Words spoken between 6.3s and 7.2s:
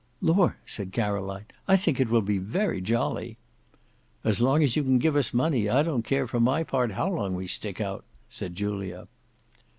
my part, how